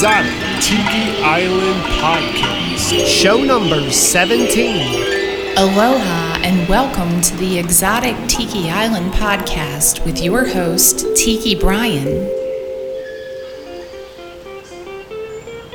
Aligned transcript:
Exotic 0.00 0.32
Tiki 0.62 1.22
Island 1.22 1.82
Podcast, 2.00 3.06
show 3.06 3.44
number 3.44 3.90
17. 3.90 5.58
Aloha 5.58 6.40
and 6.42 6.66
welcome 6.70 7.20
to 7.20 7.36
the 7.36 7.58
Exotic 7.58 8.16
Tiki 8.26 8.70
Island 8.70 9.12
podcast 9.12 10.02
with 10.06 10.22
your 10.22 10.46
host, 10.46 11.04
Tiki 11.14 11.54
Brian. 11.54 12.26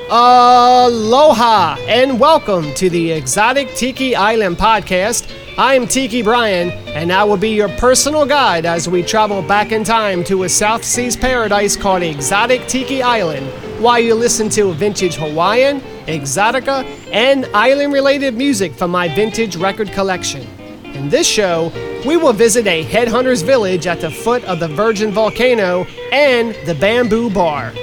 Aloha 0.10 1.78
and 1.82 2.20
welcome 2.20 2.74
to 2.74 2.90
the 2.90 3.12
Exotic 3.12 3.76
Tiki 3.76 4.16
Island 4.16 4.58
podcast. 4.58 5.32
I'm 5.56 5.88
Tiki 5.88 6.24
Brian, 6.24 6.72
and 6.96 7.14
I 7.14 7.24
will 7.26 7.38
be 7.38 7.52
your 7.52 7.70
personal 7.78 8.26
guide 8.26 8.66
as 8.66 8.90
we 8.90 9.04
travel 9.04 9.44
back 9.44 9.72
in 9.72 9.84
time 9.84 10.24
to 10.24 10.46
a 10.46 10.50
South 10.50 10.84
Seas 10.84 11.16
paradise 11.16 11.78
called 11.78 12.02
Exotic 12.02 12.68
Tiki 12.68 13.04
Island, 13.04 13.48
while 13.80 14.00
you 14.00 14.16
listen 14.16 14.50
to 14.50 14.74
vintage 14.74 15.16
Hawaiian, 15.16 15.82
exotica, 16.08 16.84
and 17.12 17.46
island 17.54 17.94
related 17.94 18.36
music 18.36 18.74
from 18.74 18.92
my 18.92 19.08
vintage 19.08 19.56
record 19.56 19.92
collection. 19.92 20.48
In 20.94 21.10
this 21.10 21.28
show, 21.28 21.72
we 22.06 22.18
will 22.18 22.34
visit 22.34 22.68
a 22.68 22.86
headhunter's 22.86 23.42
village 23.42 23.88
at 23.88 24.00
the 24.00 24.10
foot 24.10 24.44
of 24.46 24.60
the 24.60 24.68
Virgin 24.68 25.12
Volcano 25.12 25.86
and 26.12 26.56
the 26.66 26.76
Bamboo 26.76 27.30
Bar. 27.30 27.74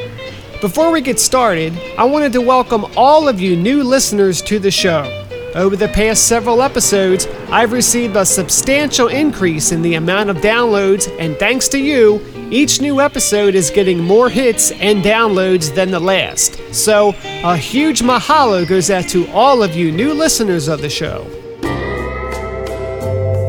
Before 0.61 0.91
we 0.91 1.01
get 1.01 1.19
started, 1.19 1.73
I 1.99 2.05
wanted 2.05 2.33
to 2.35 2.41
welcome 2.41 2.87
all 2.97 3.29
of 3.29 3.41
you 3.41 3.57
new 3.57 3.83
listeners 3.83 4.41
to 4.43 4.59
the 4.59 4.71
show. 4.71 5.19
Over 5.55 5.77
the 5.77 5.89
past 5.89 6.29
several 6.29 6.63
episodes, 6.63 7.27
I've 7.51 7.73
received 7.73 8.17
a 8.17 8.25
substantial 8.25 9.09
increase 9.09 9.73
in 9.73 9.83
the 9.83 9.97
amount 9.97 10.31
of 10.31 10.39
downloads, 10.39 11.15
and 11.19 11.37
thanks 11.37 11.69
to 11.69 11.79
you, 11.79 12.21
each 12.53 12.83
new 12.83 13.01
episode 13.01 13.55
is 13.55 13.71
getting 13.71 13.99
more 13.99 14.29
hits 14.29 14.73
and 14.73 15.03
downloads 15.03 15.75
than 15.75 15.91
the 15.91 15.99
last. 15.99 16.61
So, 16.75 17.15
a 17.25 17.57
huge 17.57 18.03
mahalo 18.03 18.69
goes 18.69 18.91
out 18.91 19.09
to 19.09 19.27
all 19.29 19.63
of 19.63 19.75
you 19.75 19.91
new 19.91 20.13
listeners 20.13 20.69
of 20.69 20.83
the 20.83 20.91
show. 20.91 21.27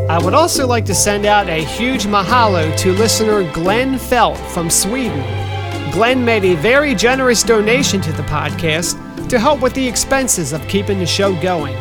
I 0.09 0.23
would 0.23 0.33
also 0.33 0.65
like 0.65 0.85
to 0.85 0.95
send 0.95 1.25
out 1.25 1.49
a 1.49 1.65
huge 1.65 2.05
mahalo 2.05 2.75
to 2.77 2.93
listener 2.93 3.51
Glenn 3.51 3.97
Felt 3.97 4.37
from 4.37 4.69
Sweden. 4.69 5.21
Glenn 5.91 6.23
made 6.23 6.45
a 6.45 6.55
very 6.55 6.95
generous 6.95 7.43
donation 7.43 7.99
to 7.99 8.13
the 8.13 8.23
podcast 8.23 9.27
to 9.27 9.37
help 9.37 9.61
with 9.61 9.73
the 9.73 9.85
expenses 9.85 10.53
of 10.53 10.65
keeping 10.69 10.99
the 10.99 11.05
show 11.05 11.39
going. 11.41 11.75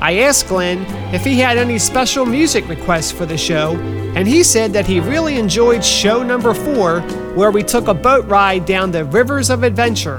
I 0.00 0.20
asked 0.20 0.48
Glenn 0.48 0.86
if 1.14 1.24
he 1.24 1.38
had 1.38 1.58
any 1.58 1.78
special 1.78 2.24
music 2.24 2.66
requests 2.68 3.12
for 3.12 3.26
the 3.26 3.36
show, 3.36 3.76
and 4.16 4.26
he 4.26 4.42
said 4.42 4.72
that 4.72 4.86
he 4.86 4.98
really 4.98 5.36
enjoyed 5.36 5.84
show 5.84 6.22
number 6.22 6.54
four, 6.54 7.00
where 7.34 7.50
we 7.50 7.62
took 7.62 7.86
a 7.86 7.92
boat 7.92 8.24
ride 8.26 8.64
down 8.64 8.90
the 8.90 9.04
Rivers 9.04 9.50
of 9.50 9.62
Adventure. 9.62 10.16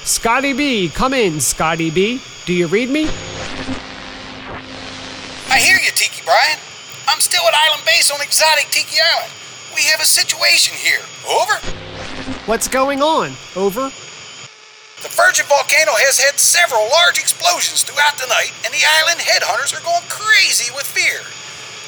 Scotty 0.06 0.54
B, 0.54 0.88
come 0.88 1.14
in, 1.14 1.42
Scotty 1.42 1.92
B. 1.92 2.22
Do 2.46 2.54
you 2.54 2.68
read 2.68 2.90
me? 2.90 3.10
I 5.50 5.60
hear 5.60 5.76
you, 5.76 5.92
Tiki 5.92 6.22
Brian. 6.24 6.60
I'm 7.10 7.20
still 7.20 7.44
at 7.46 7.54
Island 7.54 7.84
Base 7.86 8.10
on 8.10 8.22
exotic 8.22 8.68
Tiki 8.70 8.96
Island. 9.18 9.34
We 9.76 9.82
have 9.92 10.00
a 10.00 10.06
situation 10.06 10.78
here. 10.78 11.02
Over? 11.28 11.56
What's 12.46 12.70
going 12.70 13.02
on? 13.02 13.34
Over? 13.58 13.92
The 15.04 15.12
Virgin 15.12 15.44
Volcano 15.52 16.00
has 16.00 16.24
had 16.24 16.40
several 16.40 16.88
large 16.88 17.20
explosions 17.20 17.84
throughout 17.84 18.16
the 18.16 18.32
night, 18.32 18.56
and 18.64 18.72
the 18.72 18.88
island 18.88 19.20
headhunters 19.20 19.76
are 19.76 19.84
going 19.84 20.08
crazy 20.08 20.72
with 20.72 20.88
fear. 20.88 21.28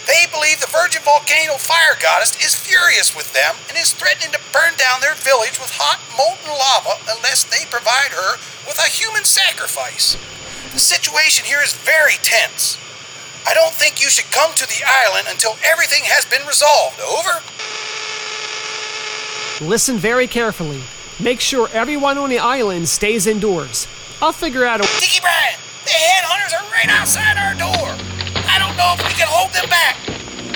They 0.03 0.27
believe 0.27 0.59
the 0.59 0.67
Virgin 0.67 0.99
Volcano 0.99 1.55
fire 1.55 1.95
goddess 1.95 2.35
is 2.43 2.59
furious 2.59 3.15
with 3.15 3.31
them 3.31 3.55
and 3.71 3.79
is 3.79 3.95
threatening 3.95 4.35
to 4.35 4.43
burn 4.51 4.75
down 4.75 4.99
their 4.99 5.15
village 5.15 5.55
with 5.63 5.71
hot, 5.79 6.03
molten 6.19 6.51
lava 6.51 6.99
unless 7.15 7.47
they 7.47 7.63
provide 7.71 8.11
her 8.11 8.35
with 8.67 8.83
a 8.83 8.91
human 8.91 9.23
sacrifice. 9.23 10.19
The 10.75 10.83
situation 10.83 11.47
here 11.47 11.63
is 11.63 11.71
very 11.71 12.19
tense. 12.19 12.75
I 13.47 13.55
don't 13.55 13.71
think 13.71 14.03
you 14.03 14.11
should 14.11 14.27
come 14.35 14.51
to 14.59 14.67
the 14.67 14.83
island 14.83 15.31
until 15.31 15.55
everything 15.63 16.03
has 16.03 16.27
been 16.27 16.43
resolved. 16.43 16.99
Over? 16.99 17.39
Listen 19.63 19.95
very 19.95 20.27
carefully. 20.27 20.83
Make 21.19 21.39
sure 21.39 21.69
everyone 21.71 22.17
on 22.17 22.29
the 22.29 22.39
island 22.39 22.89
stays 22.89 23.25
indoors. 23.25 23.87
I'll 24.21 24.33
figure 24.33 24.65
out 24.65 24.81
a. 24.81 24.87
Tiki 24.99 25.21
Brian, 25.21 25.55
the 25.85 25.95
headhunters 25.95 26.51
are 26.59 26.69
right 26.71 26.89
outside 26.89 27.37
our 27.39 27.55
door. 27.55 27.87
I 28.51 28.59
don't 28.59 28.75
know 28.75 28.95
if 28.99 29.07
we 29.07 29.13
can 29.15 29.27
hold 29.31 29.53
them 29.55 29.69
back. 29.69 29.95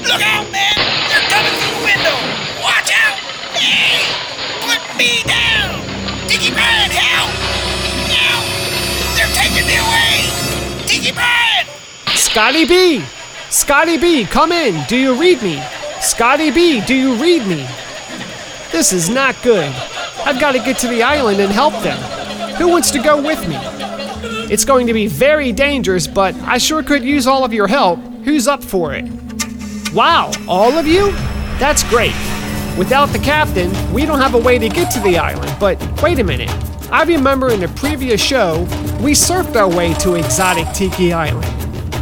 Look 0.03 0.19
out, 0.19 0.51
man! 0.51 0.75
They're 1.07 1.23
coming 1.31 1.55
through 1.63 1.79
the 1.79 1.85
window. 1.87 2.15
Watch 2.59 2.91
out! 2.91 3.15
Hey, 3.55 4.03
put 4.59 4.83
me 4.99 5.23
down! 5.23 5.79
Tiki 6.27 6.51
Brian, 6.51 6.91
help! 6.91 7.31
Help! 8.11 8.43
They're 9.15 9.31
taking 9.31 9.63
me 9.63 9.79
away! 9.79 10.87
Tiki 10.87 11.13
Brian! 11.15 11.67
Scotty 12.17 12.65
B! 12.65 13.01
Scotty 13.49 13.97
B, 13.97 14.25
come 14.25 14.51
in. 14.51 14.85
Do 14.87 14.97
you 14.97 15.15
read 15.15 15.41
me? 15.41 15.63
Scotty 16.01 16.51
B, 16.51 16.81
do 16.81 16.93
you 16.93 17.15
read 17.15 17.47
me? 17.47 17.65
This 18.71 18.91
is 18.91 19.09
not 19.09 19.41
good. 19.41 19.73
I've 20.25 20.39
got 20.39 20.51
to 20.53 20.59
get 20.59 20.77
to 20.79 20.87
the 20.87 21.03
island 21.03 21.39
and 21.39 21.51
help 21.51 21.73
them. 21.81 21.97
Who 22.55 22.67
wants 22.67 22.91
to 22.91 22.99
go 22.99 23.21
with 23.21 23.47
me? 23.47 23.57
It's 24.51 24.65
going 24.65 24.87
to 24.87 24.93
be 24.93 25.07
very 25.07 25.51
dangerous, 25.51 26.07
but 26.07 26.35
I 26.41 26.57
sure 26.57 26.83
could 26.83 27.03
use 27.03 27.27
all 27.27 27.43
of 27.43 27.53
your 27.53 27.67
help. 27.67 27.99
Who's 28.23 28.47
up 28.47 28.63
for 28.63 28.93
it? 28.93 29.05
Wow, 29.93 30.31
all 30.47 30.77
of 30.77 30.85
you? 30.85 31.11
That's 31.57 31.83
great. 31.83 32.13
Without 32.77 33.07
the 33.07 33.19
captain, 33.19 33.71
we 33.93 34.05
don't 34.05 34.19
have 34.19 34.35
a 34.35 34.39
way 34.39 34.57
to 34.57 34.69
get 34.69 34.91
to 34.93 34.99
the 35.01 35.17
island, 35.17 35.55
but 35.59 35.77
wait 36.01 36.19
a 36.19 36.23
minute. 36.23 36.49
I 36.91 37.03
remember 37.03 37.51
in 37.51 37.59
the 37.59 37.67
previous 37.69 38.21
show, 38.21 38.61
we 39.01 39.11
surfed 39.11 39.55
our 39.55 39.69
way 39.69 39.93
to 39.95 40.15
exotic 40.15 40.67
Tiki 40.73 41.13
Island. 41.13 41.45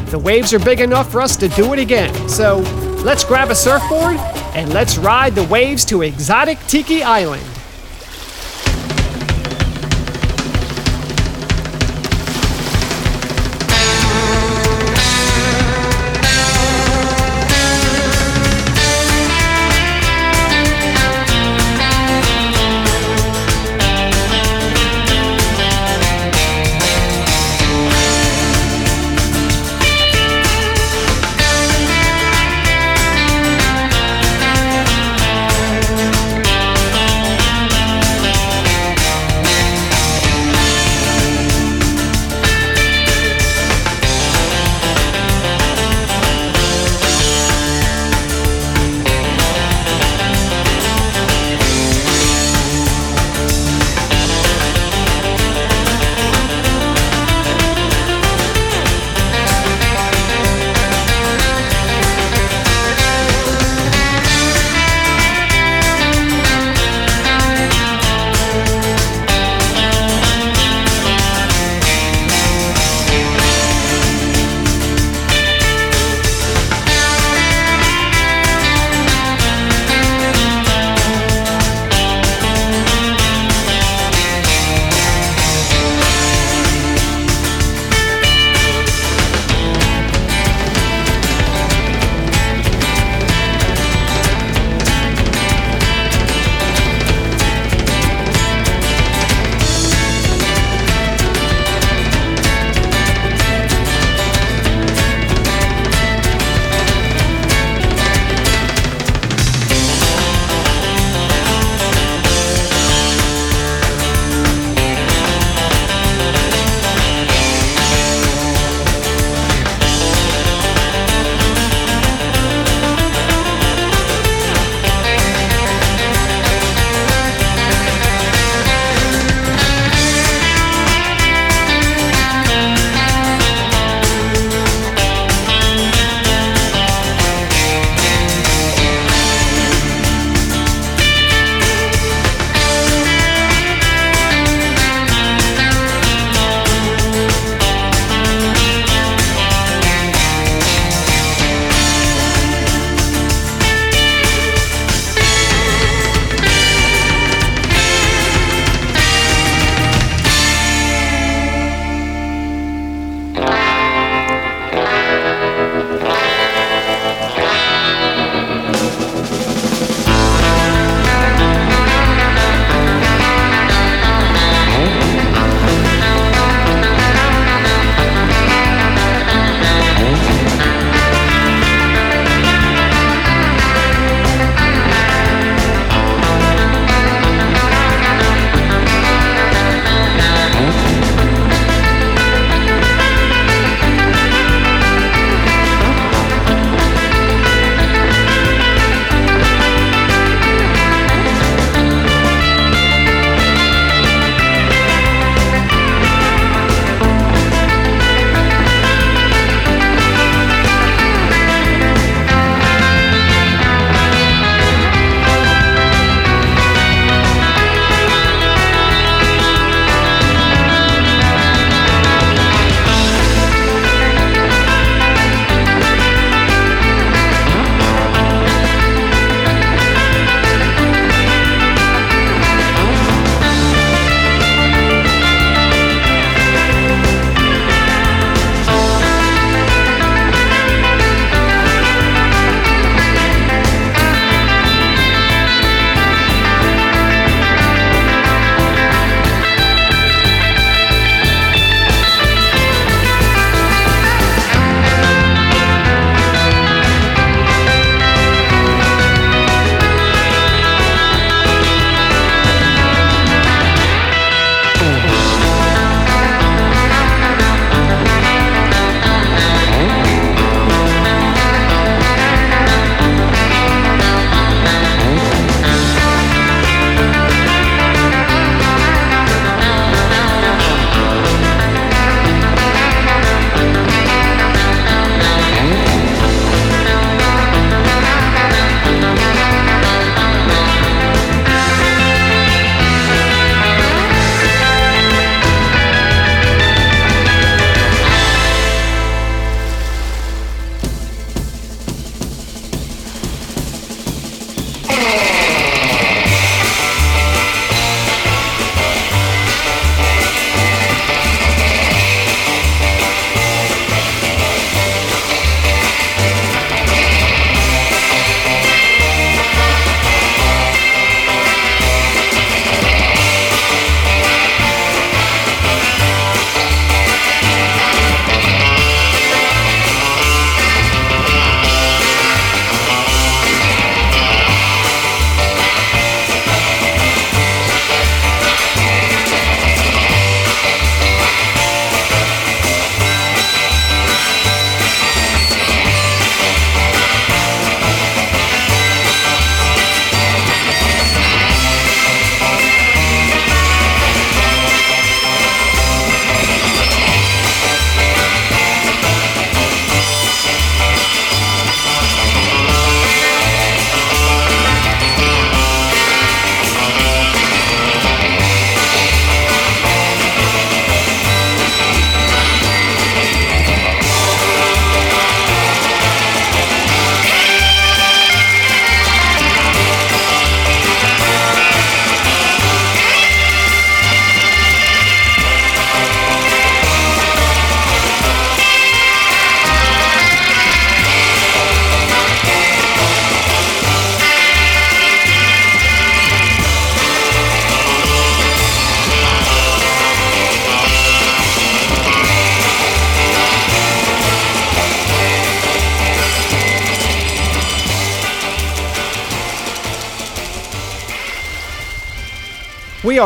The 0.09 0.19
waves 0.19 0.53
are 0.53 0.59
big 0.59 0.79
enough 0.79 1.11
for 1.11 1.19
us 1.21 1.35
to 1.37 1.49
do 1.49 1.73
it 1.73 1.79
again, 1.79 2.13
so 2.29 2.59
let's 3.03 3.25
grab 3.25 3.49
a 3.49 3.55
surfboard 3.55 4.17
and 4.55 4.73
let's 4.73 4.97
ride 4.97 5.35
the 5.35 5.43
waves 5.43 5.83
to 5.85 6.03
exotic 6.03 6.59
Tiki 6.67 7.03
Island. 7.03 7.43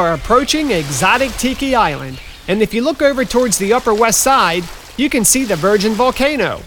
Are 0.01 0.13
approaching 0.13 0.71
exotic 0.71 1.31
Tiki 1.33 1.75
Island, 1.75 2.19
and 2.47 2.63
if 2.63 2.73
you 2.73 2.81
look 2.81 3.03
over 3.03 3.23
towards 3.23 3.59
the 3.59 3.71
upper 3.71 3.93
west 3.93 4.21
side, 4.21 4.63
you 4.97 5.11
can 5.11 5.23
see 5.23 5.43
the 5.43 5.55
Virgin 5.55 5.93
Volcano. 5.93 6.63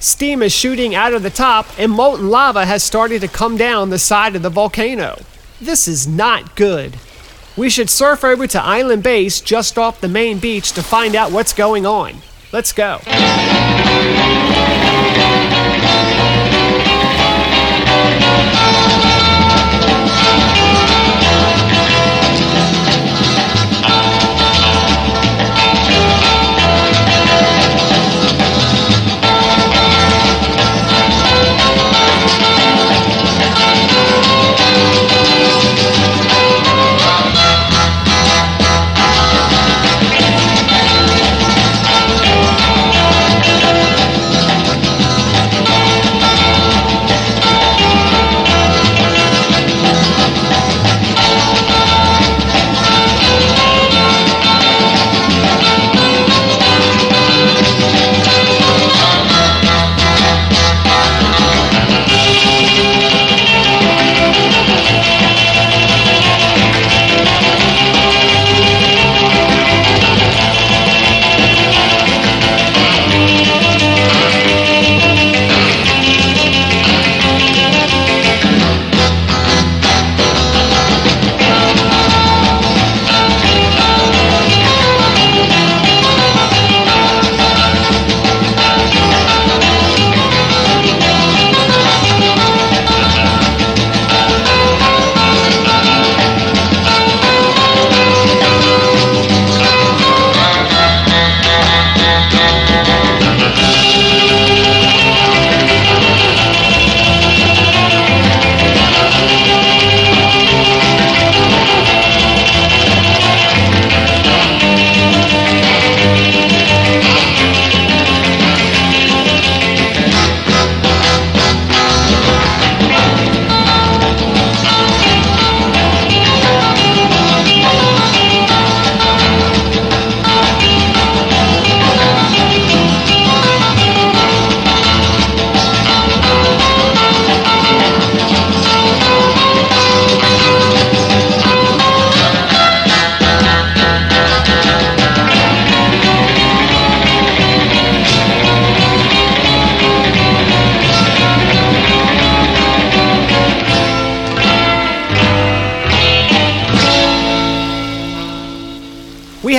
Steam 0.00 0.42
is 0.42 0.54
shooting 0.54 0.94
out 0.94 1.12
of 1.12 1.22
the 1.22 1.28
top, 1.28 1.66
and 1.78 1.92
molten 1.92 2.30
lava 2.30 2.64
has 2.64 2.82
started 2.82 3.20
to 3.20 3.28
come 3.28 3.58
down 3.58 3.90
the 3.90 3.98
side 3.98 4.34
of 4.34 4.40
the 4.40 4.48
volcano. 4.48 5.18
This 5.60 5.86
is 5.86 6.08
not 6.08 6.56
good. 6.56 6.96
We 7.58 7.68
should 7.68 7.90
surf 7.90 8.24
over 8.24 8.46
to 8.46 8.62
Island 8.62 9.02
Base 9.02 9.42
just 9.42 9.76
off 9.76 10.00
the 10.00 10.08
main 10.08 10.38
beach 10.38 10.72
to 10.72 10.82
find 10.82 11.14
out 11.14 11.30
what's 11.30 11.52
going 11.52 11.84
on. 11.84 12.14
Let's 12.52 12.72
go. 12.72 13.00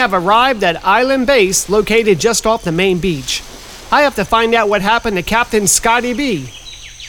Have 0.10 0.24
arrived 0.25 0.63
at 0.63 0.84
Island 0.84 1.28
Base, 1.28 1.70
located 1.70 2.20
just 2.20 2.48
off 2.48 2.63
the 2.63 2.72
main 2.72 2.98
beach. 2.98 3.44
I 3.92 4.01
have 4.01 4.16
to 4.16 4.25
find 4.25 4.56
out 4.56 4.70
what 4.70 4.82
happened 4.82 5.18
to 5.18 5.24
Captain 5.24 5.68
Scotty 5.68 6.13
B. 6.13 6.51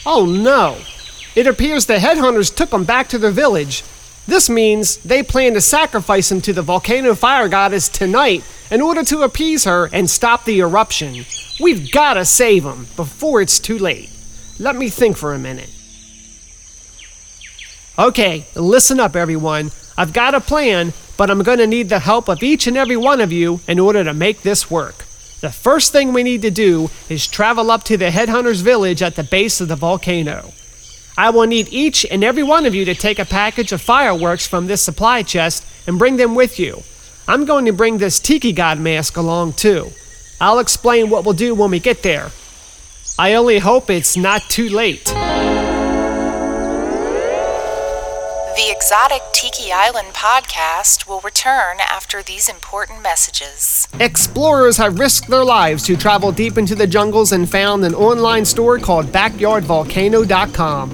Oh 0.05 0.27
no! 0.27 0.79
It 1.35 1.47
appears 1.47 1.87
the 1.87 1.95
headhunters 1.95 2.55
took 2.55 2.73
him 2.73 2.85
back 2.85 3.09
to 3.09 3.19
their 3.19 3.31
village. 3.31 3.85
This 4.27 4.51
means 4.51 4.99
they 4.99 5.23
plan 5.23 5.55
to 5.55 5.61
sacrifice 5.61 6.31
him 6.31 6.43
to 6.43 6.53
the 6.53 6.63
volcano 6.63 7.15
fire 7.15 7.49
goddess 7.49 7.89
tonight 7.89 8.45
in 8.71 8.83
order 8.83 9.03
to 9.05 9.23
appease 9.23 9.65
her 9.65 9.89
and 9.93 10.09
stop 10.09 10.45
the 10.45 10.61
eruption. 10.61 11.25
We've 11.59 11.91
gotta 11.91 12.27
save 12.27 12.65
him 12.65 12.87
before 12.97 13.41
it's 13.41 13.59
too 13.59 13.79
late. 13.79 14.11
Let 14.59 14.77
me 14.77 14.91
think 14.91 15.17
for 15.17 15.33
a 15.33 15.39
minute. 15.39 15.71
Okay, 17.99 18.45
listen 18.55 19.01
up, 19.01 19.17
everyone. 19.17 19.71
I've 20.01 20.15
got 20.15 20.35
a 20.35 20.41
plan, 20.41 20.95
but 21.19 21.31
I'm 21.31 21.43
going 21.43 21.59
to 21.59 21.67
need 21.67 21.91
the 21.91 21.99
help 21.99 22.31
of 22.31 22.43
each 22.43 22.67
and 22.67 22.75
every 22.75 22.97
one 22.97 23.21
of 23.21 23.33
you 23.33 23.61
in 23.69 23.79
order 23.79 24.03
to 24.03 24.15
make 24.15 24.41
this 24.41 24.71
work. 24.71 25.05
The 25.43 25.51
first 25.51 25.93
thing 25.93 26.15
we 26.15 26.23
need 26.23 26.41
to 26.41 26.51
do 26.51 26.89
is 27.11 27.27
travel 27.27 27.71
up 27.71 27.85
to 27.85 27.99
the 27.99 28.09
Headhunters 28.09 28.63
Village 28.63 29.03
at 29.03 29.17
the 29.17 29.23
base 29.23 29.61
of 29.61 29.69
the 29.69 29.77
volcano. 29.77 30.55
I 31.19 31.29
will 31.29 31.47
need 31.47 31.69
each 31.71 32.07
and 32.07 32.25
every 32.25 32.43
one 32.43 32.65
of 32.65 32.75
you 32.75 32.87
to 32.87 32.95
take 32.95 33.19
a 33.19 33.27
package 33.27 33.73
of 33.73 33.83
fireworks 33.83 34.47
from 34.47 34.69
this 34.69 34.81
supply 34.81 35.23
chest 35.23 35.67
and 35.87 35.99
bring 35.99 36.17
them 36.17 36.35
with 36.35 36.59
you. 36.59 36.83
I'm 37.29 37.45
going 37.45 37.67
to 37.67 37.73
bring 37.75 37.99
this 37.99 38.19
Tiki 38.19 38.55
God 38.55 38.81
mask 38.81 39.19
along 39.19 39.53
too. 39.53 39.91
I'll 40.41 40.61
explain 40.61 41.11
what 41.11 41.27
we'll 41.27 41.35
do 41.35 41.55
when 41.55 41.71
we 41.71 41.79
get 41.79 42.03
there. 42.03 42.31
I 43.19 43.35
only 43.35 43.59
hope 43.59 43.91
it's 43.91 44.17
not 44.17 44.41
too 44.49 44.71
late. 44.71 45.13
The 48.57 48.73
Exotic 48.73 49.23
Tiki 49.33 49.71
Island 49.73 50.09
podcast 50.09 51.07
will 51.07 51.21
return 51.21 51.77
after 51.79 52.21
these 52.21 52.49
important 52.49 53.01
messages. 53.01 53.87
Explorers 54.01 54.77
have 54.77 54.99
risked 54.99 55.29
their 55.29 55.45
lives 55.45 55.85
to 55.85 55.97
travel 55.97 56.33
deep 56.33 56.59
into 56.59 56.75
the 56.75 56.87
jungles 56.87 57.31
and 57.31 57.49
found 57.49 57.85
an 57.85 57.95
online 57.95 58.45
store 58.45 58.79
called 58.79 59.07
BackyardVolcano.com. 59.07 60.93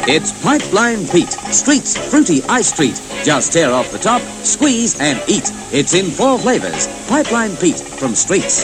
It's 0.09 0.41
Pipeline 0.41 1.05
Pete, 1.07 1.27
Street's 1.31 1.97
fruity 2.09 2.41
ice 2.43 2.71
treat. 2.73 2.95
Just 3.25 3.51
tear 3.51 3.73
off 3.73 3.91
the 3.91 3.97
top, 3.97 4.21
squeeze, 4.21 4.97
and 5.01 5.19
eat. 5.27 5.51
It's 5.73 5.93
in 5.93 6.05
four 6.05 6.39
flavors. 6.39 6.87
Pipeline 7.09 7.57
Pete 7.57 7.75
from 7.75 8.15
Streets. 8.15 8.63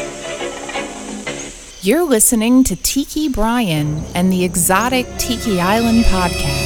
You're 1.85 2.03
listening 2.03 2.63
to 2.63 2.77
Tiki 2.77 3.27
Brian 3.27 4.05
and 4.15 4.31
the 4.31 4.45
Exotic 4.45 5.05
Tiki 5.17 5.59
Island 5.59 6.05
podcast. 6.05 6.62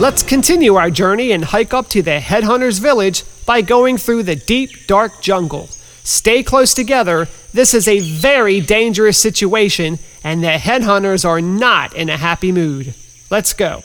Let's 0.00 0.22
continue 0.22 0.76
our 0.76 0.90
journey 0.90 1.32
and 1.32 1.44
hike 1.44 1.74
up 1.74 1.88
to 1.88 2.02
the 2.02 2.20
Headhunters 2.20 2.78
Village 2.78 3.24
by 3.44 3.62
going 3.62 3.98
through 3.98 4.22
the 4.22 4.36
deep, 4.36 4.86
dark 4.86 5.20
jungle. 5.20 5.66
Stay 6.04 6.44
close 6.44 6.72
together. 6.72 7.26
This 7.52 7.74
is 7.74 7.88
a 7.88 7.98
very 7.98 8.60
dangerous 8.60 9.18
situation, 9.18 9.98
and 10.22 10.40
the 10.40 10.52
headhunters 10.52 11.24
are 11.24 11.40
not 11.40 11.96
in 11.96 12.08
a 12.10 12.16
happy 12.16 12.52
mood. 12.52 12.94
Let's 13.28 13.52
go. 13.52 13.82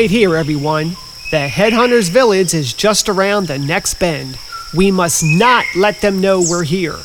Right 0.00 0.10
here, 0.10 0.34
everyone. 0.34 0.96
The 1.30 1.46
Headhunters 1.46 2.08
Village 2.08 2.54
is 2.54 2.72
just 2.72 3.10
around 3.10 3.48
the 3.48 3.58
next 3.58 3.98
bend. 4.00 4.38
We 4.74 4.90
must 4.90 5.22
not 5.22 5.66
let 5.76 6.00
them 6.00 6.22
know 6.22 6.40
we're 6.40 6.64
here. 6.64 6.96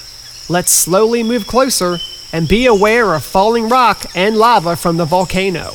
Let's 0.47 0.71
slowly 0.71 1.21
move 1.21 1.45
closer 1.45 1.97
and 2.31 2.47
be 2.47 2.67
aware 2.67 3.13
of 3.13 3.25
falling 3.25 3.67
rock 3.67 4.05
and 4.15 4.37
lava 4.37 4.77
from 4.77 4.95
the 4.95 5.03
volcano. 5.03 5.73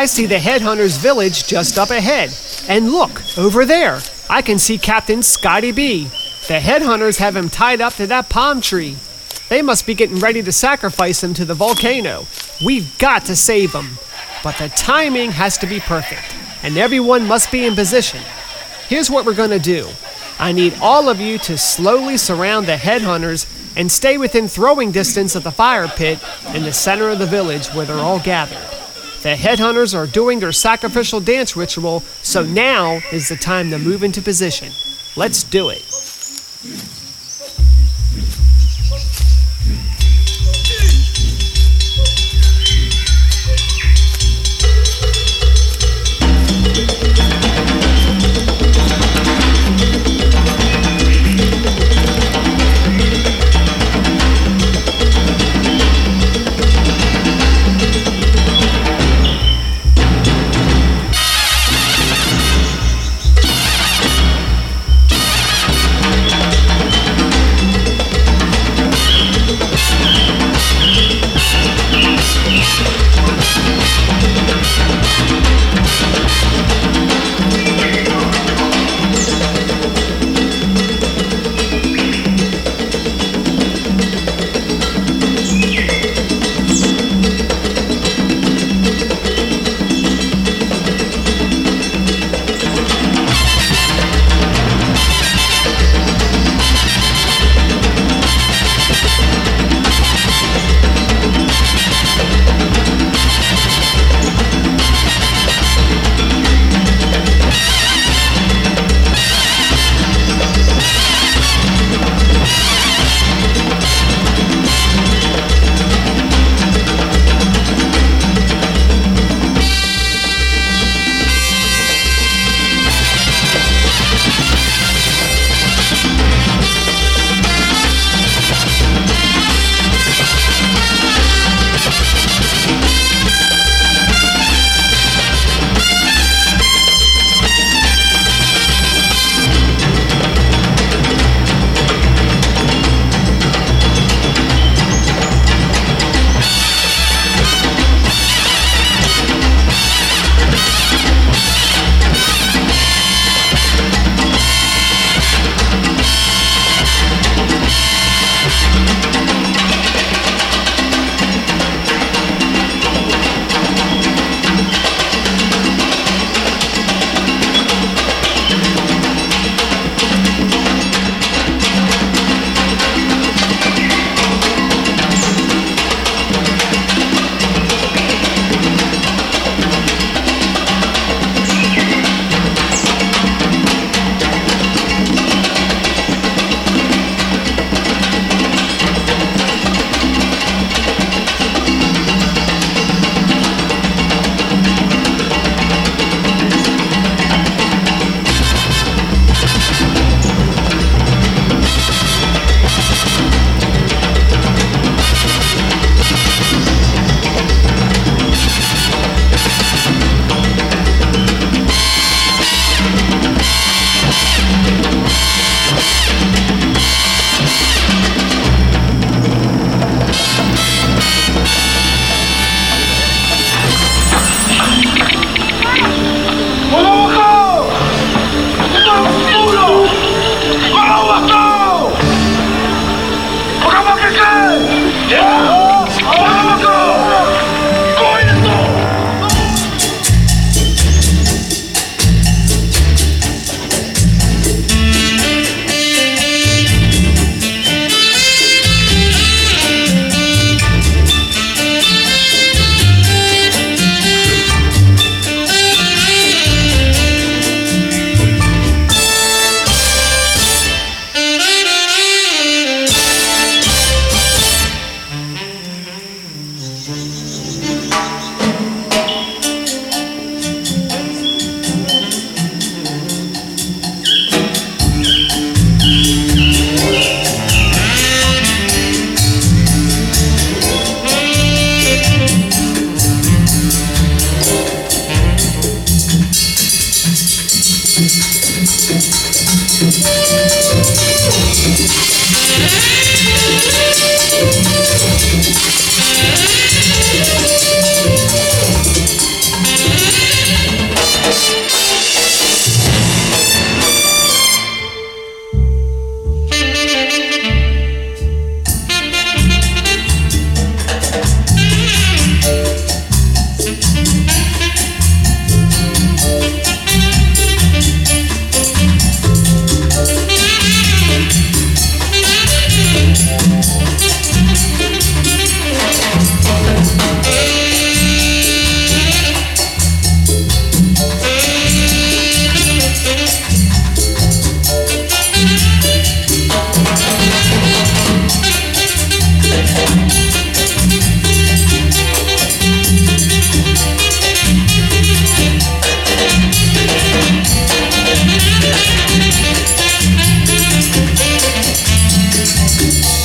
I 0.00 0.06
see 0.06 0.24
the 0.24 0.36
Headhunters 0.36 0.98
village 0.98 1.46
just 1.46 1.76
up 1.76 1.90
ahead. 1.90 2.34
And 2.70 2.90
look, 2.90 3.20
over 3.36 3.66
there, 3.66 4.00
I 4.30 4.40
can 4.40 4.58
see 4.58 4.78
Captain 4.78 5.22
Scotty 5.22 5.72
B. 5.72 6.04
The 6.48 6.58
Headhunters 6.58 7.18
have 7.18 7.36
him 7.36 7.50
tied 7.50 7.82
up 7.82 7.92
to 7.96 8.06
that 8.06 8.30
palm 8.30 8.62
tree. 8.62 8.96
They 9.50 9.60
must 9.60 9.86
be 9.86 9.92
getting 9.92 10.18
ready 10.18 10.42
to 10.42 10.52
sacrifice 10.52 11.22
him 11.22 11.34
to 11.34 11.44
the 11.44 11.52
volcano. 11.52 12.24
We've 12.64 12.96
got 12.98 13.26
to 13.26 13.36
save 13.36 13.74
him. 13.74 13.98
But 14.42 14.56
the 14.56 14.70
timing 14.70 15.32
has 15.32 15.58
to 15.58 15.66
be 15.66 15.80
perfect, 15.80 16.34
and 16.62 16.78
everyone 16.78 17.26
must 17.26 17.52
be 17.52 17.66
in 17.66 17.74
position. 17.74 18.22
Here's 18.88 19.10
what 19.10 19.26
we're 19.26 19.34
going 19.34 19.50
to 19.50 19.58
do 19.58 19.86
I 20.38 20.52
need 20.52 20.78
all 20.80 21.10
of 21.10 21.20
you 21.20 21.36
to 21.40 21.58
slowly 21.58 22.16
surround 22.16 22.64
the 22.64 22.76
Headhunters 22.76 23.76
and 23.76 23.92
stay 23.92 24.16
within 24.16 24.48
throwing 24.48 24.92
distance 24.92 25.34
of 25.34 25.44
the 25.44 25.52
fire 25.52 25.88
pit 25.88 26.24
in 26.54 26.62
the 26.62 26.72
center 26.72 27.10
of 27.10 27.18
the 27.18 27.26
village 27.26 27.68
where 27.74 27.84
they're 27.84 27.98
all 27.98 28.20
gathered. 28.20 28.79
The 29.22 29.34
headhunters 29.36 29.94
are 29.94 30.06
doing 30.06 30.40
their 30.40 30.50
sacrificial 30.50 31.20
dance 31.20 31.54
ritual, 31.54 32.00
so 32.22 32.42
now 32.42 33.00
is 33.12 33.28
the 33.28 33.36
time 33.36 33.70
to 33.70 33.78
move 33.78 34.02
into 34.02 34.22
position. 34.22 34.72
Let's 35.14 35.42
do 35.42 35.68
it. 35.68 35.84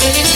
Müzik 0.06 0.36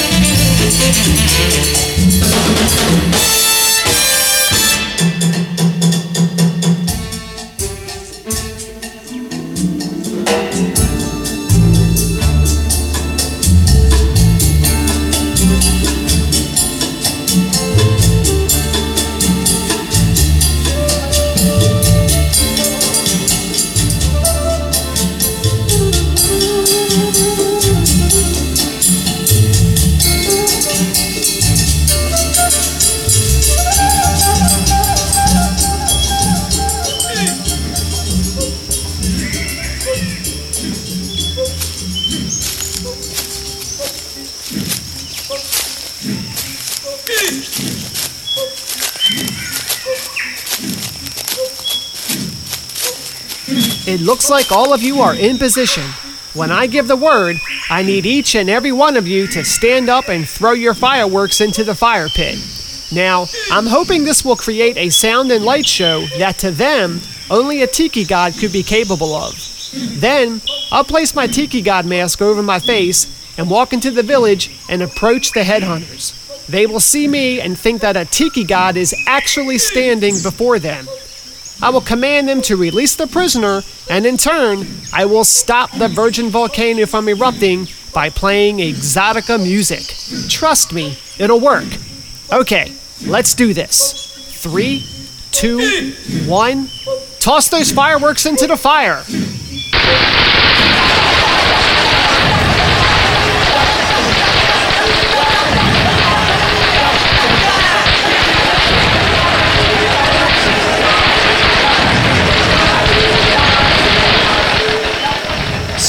looks 54.29 54.49
like 54.49 54.57
all 54.57 54.73
of 54.73 54.83
you 54.83 55.01
are 55.01 55.15
in 55.15 55.37
position. 55.37 55.83
When 56.33 56.51
I 56.51 56.67
give 56.67 56.87
the 56.87 56.95
word, 56.95 57.37
I 57.69 57.81
need 57.81 58.05
each 58.05 58.35
and 58.35 58.49
every 58.49 58.71
one 58.71 58.95
of 58.95 59.07
you 59.07 59.25
to 59.27 59.43
stand 59.43 59.89
up 59.89 60.07
and 60.07 60.27
throw 60.27 60.51
your 60.51 60.75
fireworks 60.75 61.41
into 61.41 61.63
the 61.63 61.73
fire 61.73 62.07
pit. 62.09 62.37
Now, 62.93 63.25
I'm 63.51 63.65
hoping 63.65 64.03
this 64.03 64.23
will 64.23 64.35
create 64.35 64.77
a 64.77 64.89
sound 64.89 65.31
and 65.31 65.43
light 65.43 65.65
show 65.65 66.05
that 66.19 66.37
to 66.39 66.51
them, 66.51 67.01
only 67.31 67.63
a 67.63 67.67
tiki 67.67 68.05
god 68.05 68.33
could 68.39 68.53
be 68.53 68.61
capable 68.61 69.15
of. 69.15 69.33
Then, 69.99 70.41
I'll 70.71 70.83
place 70.83 71.15
my 71.15 71.25
tiki 71.25 71.61
god 71.61 71.85
mask 71.87 72.21
over 72.21 72.43
my 72.43 72.59
face 72.59 73.07
and 73.37 73.49
walk 73.49 73.73
into 73.73 73.89
the 73.89 74.03
village 74.03 74.51
and 74.69 74.83
approach 74.83 75.31
the 75.31 75.41
headhunters. 75.41 76.45
They 76.45 76.67
will 76.67 76.79
see 76.79 77.07
me 77.07 77.41
and 77.41 77.57
think 77.57 77.81
that 77.81 77.97
a 77.97 78.05
tiki 78.05 78.43
god 78.43 78.77
is 78.77 78.93
actually 79.07 79.57
standing 79.57 80.13
before 80.23 80.59
them. 80.59 80.87
I 81.61 81.69
will 81.69 81.81
command 81.81 82.27
them 82.27 82.41
to 82.43 82.55
release 82.55 82.95
the 82.95 83.07
prisoner, 83.07 83.61
and 83.89 84.05
in 84.05 84.17
turn, 84.17 84.65
I 84.93 85.05
will 85.05 85.23
stop 85.23 85.71
the 85.71 85.87
virgin 85.87 86.29
volcano 86.29 86.85
from 86.85 87.09
erupting 87.09 87.67
by 87.93 88.09
playing 88.09 88.57
exotica 88.57 89.41
music. 89.41 89.83
Trust 90.29 90.73
me, 90.73 90.97
it'll 91.17 91.39
work. 91.39 91.67
Okay, 92.31 92.71
let's 93.05 93.33
do 93.33 93.53
this. 93.53 94.41
Three, 94.41 94.85
two, 95.31 95.93
one. 96.25 96.67
Toss 97.19 97.49
those 97.49 97.71
fireworks 97.71 98.25
into 98.25 98.47
the 98.47 98.55
fire. 98.55 99.03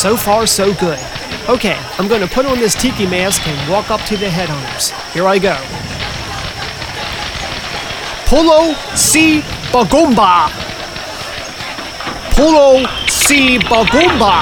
So 0.01 0.16
far, 0.16 0.46
so 0.46 0.72
good. 0.72 0.98
Okay, 1.46 1.76
I'm 1.98 2.09
going 2.09 2.22
to 2.22 2.26
put 2.26 2.46
on 2.46 2.59
this 2.59 2.74
tiki 2.74 3.07
mask 3.07 3.46
and 3.46 3.70
walk 3.70 3.90
up 3.90 4.01
to 4.07 4.16
the 4.16 4.28
headhunters. 4.28 4.94
Here 5.12 5.26
I 5.26 5.38
go. 5.38 5.55
Pulo 8.24 8.74
si 8.96 9.42
bagumba. 9.70 10.48
Pulo 12.32 12.88
si 13.11 13.59
bagumba. 13.59 14.40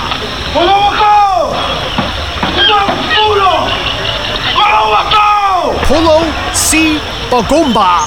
Pulo 5.88 6.22
si 6.54 7.00
bagumba. 7.32 8.06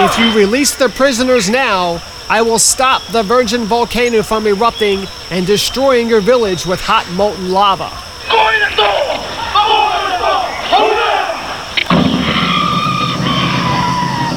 If 0.00 0.16
you 0.16 0.32
release 0.32 0.76
the 0.76 0.88
prisoners 0.88 1.50
now, 1.50 2.00
I 2.28 2.40
will 2.40 2.60
stop 2.60 3.02
the 3.06 3.24
virgin 3.24 3.64
volcano 3.64 4.22
from 4.22 4.46
erupting 4.46 5.08
and 5.30 5.44
destroying 5.44 6.08
your 6.08 6.20
village 6.20 6.64
with 6.64 6.80
hot 6.80 7.10
molten 7.14 7.50
lava. 7.50 7.90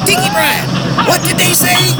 Tiki 0.04 0.30
Brian, 0.34 0.68
what 1.06 1.22
did 1.22 1.38
they 1.38 1.52
say? 1.52 1.94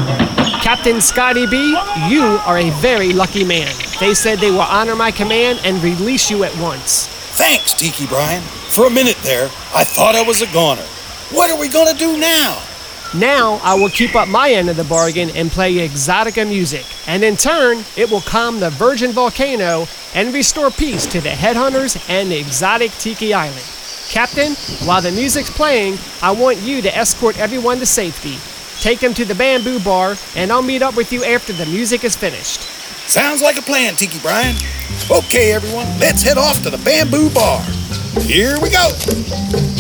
Captain 0.61 1.01
Scotty 1.01 1.47
B, 1.47 1.79
you 2.09 2.25
are 2.45 2.59
a 2.59 2.71
very 2.81 3.13
lucky 3.13 3.45
man. 3.45 3.73
They 4.01 4.15
said 4.15 4.41
they 4.41 4.51
will 4.51 4.63
honor 4.63 4.97
my 4.97 5.13
command 5.13 5.61
and 5.63 5.81
release 5.85 6.29
you 6.29 6.43
at 6.43 6.57
once. 6.59 7.07
Thanks, 7.39 7.75
Tiki 7.75 8.07
Brian. 8.09 8.43
For 8.43 8.89
a 8.89 8.91
minute 8.91 9.19
there, 9.23 9.45
I 9.73 9.85
thought 9.85 10.17
I 10.17 10.23
was 10.23 10.43
a 10.43 10.53
goner. 10.53 10.83
What 11.31 11.49
are 11.49 11.61
we 11.61 11.69
gonna 11.69 11.95
do 11.95 12.19
now? 12.19 12.61
Now 13.15 13.61
I 13.63 13.75
will 13.75 13.91
keep 13.91 14.15
up 14.15 14.29
my 14.29 14.51
end 14.51 14.71
of 14.71 14.77
the 14.77 14.85
bargain 14.85 15.29
and 15.35 15.51
play 15.51 15.87
exotica 15.87 16.49
music, 16.49 16.87
and 17.07 17.23
in 17.23 17.37
turn, 17.37 17.85
it 17.95 18.11
will 18.11 18.23
calm 18.23 18.59
the 18.59 18.71
virgin 18.71 19.13
volcano 19.13 19.87
and 20.15 20.33
restore 20.33 20.71
peace 20.71 21.05
to 21.07 21.21
the 21.21 21.29
headhunters 21.29 22.03
and 22.09 22.31
the 22.31 22.39
exotic 22.39 22.91
Tiki 22.93 23.35
Island. 23.35 23.67
Captain, 24.09 24.55
while 24.87 25.03
the 25.03 25.13
music's 25.13 25.51
playing, 25.51 25.99
I 26.23 26.31
want 26.31 26.59
you 26.63 26.81
to 26.81 26.97
escort 26.97 27.39
everyone 27.39 27.79
to 27.81 27.87
safety. 27.87 28.39
Take 28.81 29.01
them 29.01 29.13
to 29.15 29.27
the 29.27 29.35
bamboo 29.35 29.81
bar, 29.81 30.17
and 30.35 30.51
I'll 30.51 30.63
meet 30.63 30.83
up 30.83 30.97
with 30.97 31.13
you 31.13 31.23
after 31.23 31.53
the 31.53 31.67
music 31.67 32.05
is 32.05 32.17
finished. 32.17 32.63
Sounds 33.09 33.43
like 33.43 33.59
a 33.59 33.63
plan, 33.63 33.95
Tiki 33.95 34.21
Brian. 34.21 34.57
Okay, 35.11 35.53
everyone, 35.53 35.87
let's 35.99 36.23
head 36.23 36.39
off 36.39 36.63
to 36.63 36.71
the 36.71 36.79
bamboo 36.79 37.29
bar. 37.31 37.63
Here 38.23 38.59
we 38.61 38.71
go. 38.71 39.72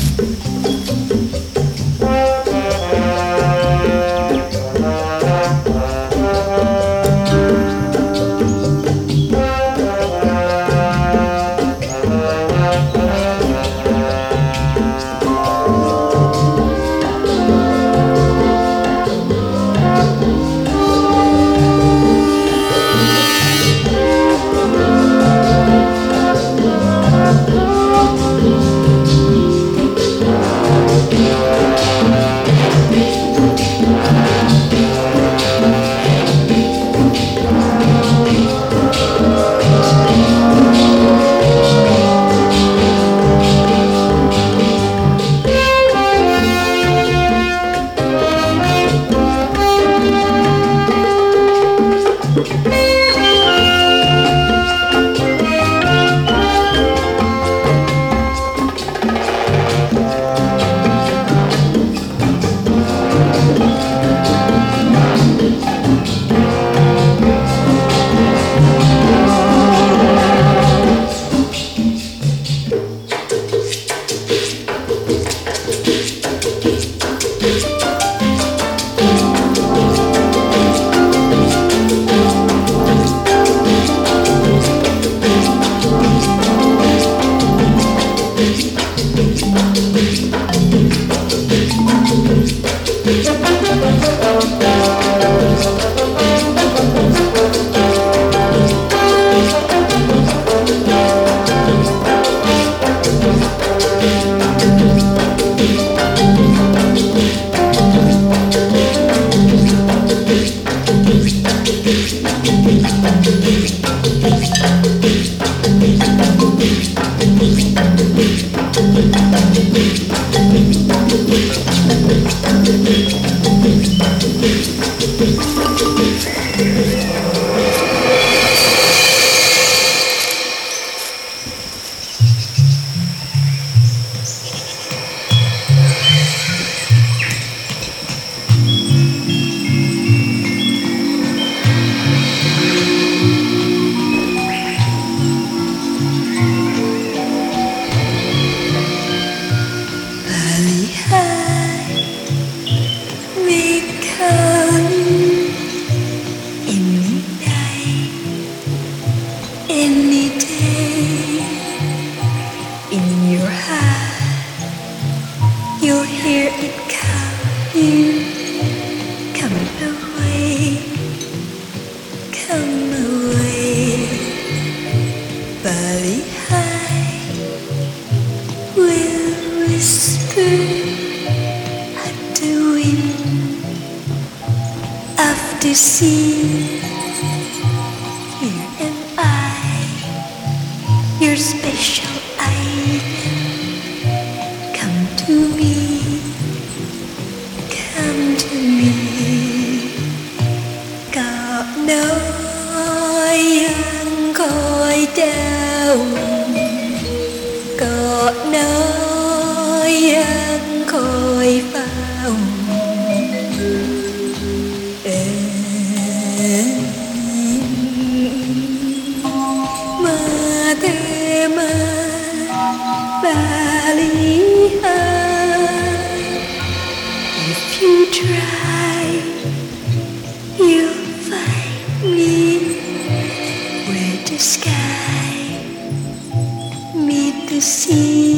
Stay 237.62 238.32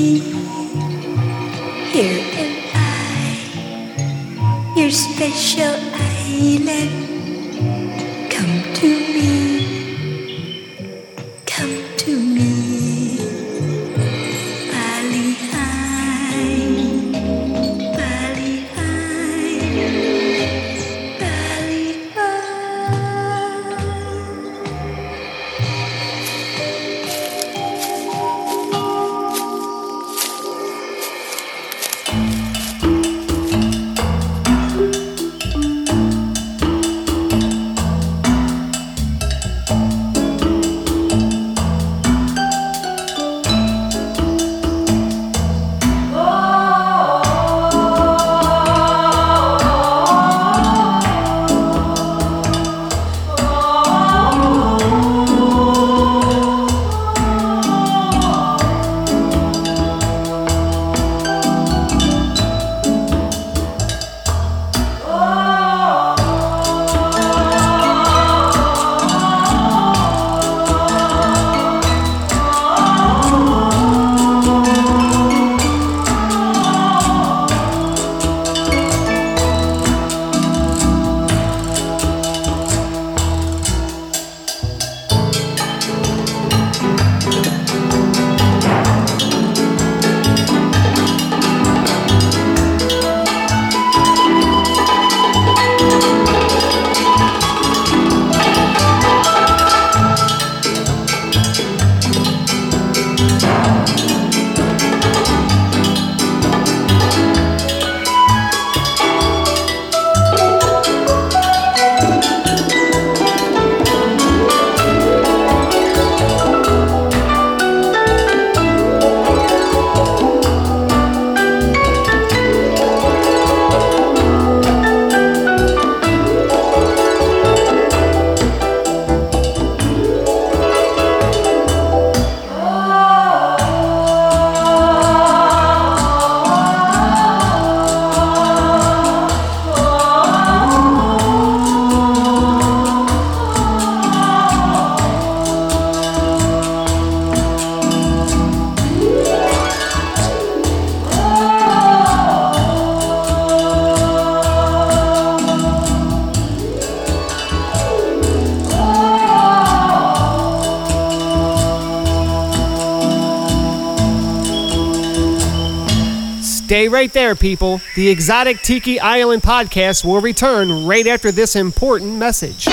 right 166.94 167.12
there, 167.12 167.34
people. 167.34 167.80
The 167.96 168.08
Exotic 168.08 168.62
Tiki 168.62 169.00
Island 169.00 169.42
podcast 169.42 170.04
will 170.04 170.20
return 170.20 170.86
right 170.86 171.08
after 171.08 171.32
this 171.32 171.56
important 171.56 172.12
message. 172.14 172.68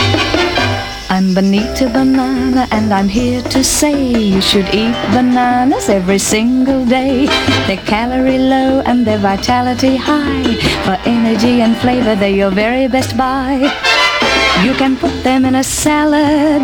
I'm 1.10 1.34
Bonita 1.34 1.90
Banana, 1.90 2.68
and 2.70 2.94
I'm 2.94 3.10
here 3.10 3.42
to 3.42 3.64
say 3.64 4.14
you 4.14 4.40
should 4.40 4.68
eat 4.76 4.94
bananas 5.12 5.90
every 5.90 6.20
single 6.20 6.86
day. 6.86 7.26
They're 7.66 7.84
calorie 7.88 8.38
low 8.38 8.82
and 8.86 9.08
their 9.08 9.18
vitality 9.18 9.96
high. 9.96 10.54
For 10.86 10.98
energy 11.10 11.62
and 11.62 11.76
flavor, 11.78 12.16
they're 12.16 12.30
your 12.30 12.52
very 12.52 12.88
best 12.88 13.18
buy. 13.18 13.56
You 14.64 14.74
can 14.76 14.98
put 14.98 15.24
them 15.24 15.46
in 15.46 15.56
a 15.56 15.64
salad. 15.64 16.62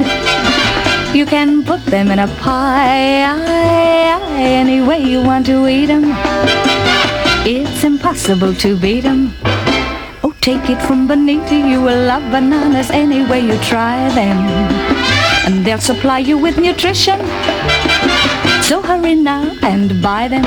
You 1.12 1.26
can 1.26 1.64
put 1.64 1.84
them 1.86 2.12
in 2.12 2.20
a 2.20 2.28
pie. 2.28 3.26
Any 4.38 4.80
way 4.80 5.00
you 5.02 5.24
want 5.24 5.48
to 5.48 5.68
eat 5.68 5.88
them. 5.88 6.77
It's 7.50 7.86
impossible 7.86 8.54
to 8.56 8.76
beat 8.76 9.06
them. 9.06 9.34
Oh, 10.22 10.36
take 10.42 10.70
it 10.70 10.82
from 10.82 11.08
Benita. 11.08 11.56
You 11.56 11.82
will 11.82 12.06
love 12.06 12.30
bananas 12.30 12.92
any 12.92 13.24
way 13.24 13.40
you 13.40 13.58
try 13.60 14.10
them. 14.10 14.38
And 15.48 15.64
they'll 15.66 15.80
supply 15.80 16.20
you 16.20 16.38
with 16.38 16.58
nutrition. 16.58 17.20
So 18.62 18.82
hurry 18.82 19.16
now 19.16 19.56
and 19.62 20.04
buy 20.04 20.28
them. 20.28 20.44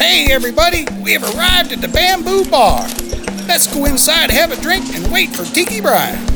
Hey, 0.00 0.32
everybody, 0.32 0.86
we 1.02 1.12
have 1.12 1.22
arrived 1.24 1.72
at 1.72 1.82
the 1.82 1.88
Bamboo 1.88 2.46
Bar. 2.46 2.88
Let's 3.46 3.66
go 3.66 3.84
inside, 3.84 4.30
have 4.30 4.50
a 4.50 4.56
drink, 4.62 4.86
and 4.94 5.12
wait 5.12 5.28
for 5.28 5.44
Tiki 5.44 5.82
Brian. 5.82 6.29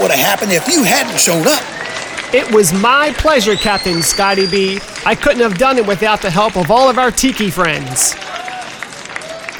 Would 0.00 0.10
have 0.10 0.20
happened 0.20 0.52
if 0.52 0.68
you 0.68 0.82
hadn't 0.84 1.18
shown 1.18 1.46
up. 1.46 1.62
It 2.34 2.52
was 2.54 2.72
my 2.72 3.12
pleasure, 3.16 3.56
Captain 3.56 4.02
Scotty 4.02 4.46
B. 4.46 4.78
I 5.06 5.14
couldn't 5.14 5.40
have 5.40 5.56
done 5.56 5.78
it 5.78 5.86
without 5.86 6.20
the 6.20 6.30
help 6.30 6.56
of 6.56 6.70
all 6.70 6.90
of 6.90 6.98
our 6.98 7.10
tiki 7.10 7.50
friends. 7.50 8.14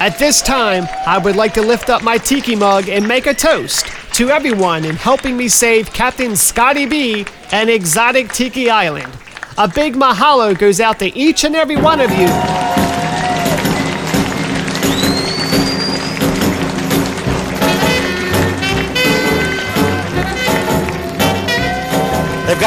At 0.00 0.16
this 0.18 0.42
time, 0.42 0.86
I 1.06 1.18
would 1.18 1.34
like 1.34 1.54
to 1.54 1.62
lift 1.62 1.90
up 1.90 2.02
my 2.02 2.18
tiki 2.18 2.54
mug 2.54 2.88
and 2.88 3.08
make 3.08 3.26
a 3.26 3.34
toast 3.34 3.86
to 4.14 4.30
everyone 4.30 4.84
in 4.84 4.96
helping 4.96 5.36
me 5.36 5.48
save 5.48 5.92
Captain 5.92 6.36
Scotty 6.36 6.86
B 6.86 7.26
and 7.50 7.70
exotic 7.70 8.32
Tiki 8.32 8.70
Island. 8.70 9.12
A 9.56 9.66
big 9.66 9.94
mahalo 9.94 10.56
goes 10.56 10.78
out 10.80 10.98
to 11.00 11.16
each 11.18 11.44
and 11.44 11.56
every 11.56 11.76
one 11.76 12.00
of 12.00 12.10
you. 12.12 12.67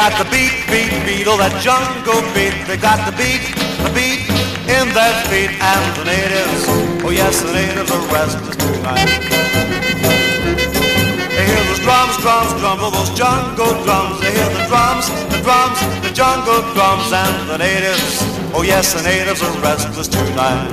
Got 0.02 0.18
the 0.18 0.30
beat, 0.34 0.50
beat, 0.66 0.90
beat, 1.06 1.30
oh 1.30 1.38
that 1.38 1.54
jungle 1.62 2.26
beat. 2.34 2.50
They 2.66 2.74
got 2.74 2.98
the 3.06 3.14
beat, 3.14 3.38
the 3.86 3.90
beat 3.94 4.26
in 4.66 4.90
their 4.90 5.14
feet. 5.30 5.54
And 5.62 5.84
the 5.94 6.02
natives, 6.10 6.66
oh 7.06 7.14
yes, 7.14 7.38
the 7.38 7.54
natives 7.54 7.86
are 7.86 8.02
restless 8.10 8.58
tonight. 8.58 9.06
They 11.30 11.46
hear 11.46 11.62
those 11.70 11.82
drums, 11.86 12.18
drums, 12.18 12.50
drumble, 12.58 12.90
oh, 12.90 12.98
those 12.98 13.14
jungle 13.14 13.78
drums. 13.86 14.18
They 14.18 14.34
hear 14.34 14.50
the 14.50 14.66
drums, 14.66 15.06
the 15.30 15.38
drums, 15.38 15.78
the 16.02 16.10
jungle 16.10 16.66
drums. 16.74 17.06
And 17.14 17.46
the 17.46 17.62
natives, 17.62 18.26
oh 18.58 18.66
yes, 18.66 18.98
the 18.98 19.06
natives 19.06 19.38
are 19.38 19.54
restless 19.62 20.10
tonight. 20.10 20.66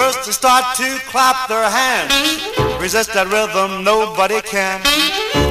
First 0.00 0.24
they 0.24 0.32
start 0.32 0.64
to 0.80 0.88
clap 1.12 1.44
their 1.52 1.68
hands. 1.68 2.16
Resist 2.80 3.12
that 3.12 3.28
rhythm, 3.28 3.84
nobody 3.84 4.40
can. 4.40 4.80